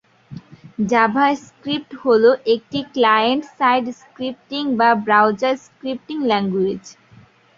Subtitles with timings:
[0.91, 6.83] JavaScript হল একটি client side scripting বা ব্রাউজার স্ক্রিপ্টিং ল্যাংগুয়েজ।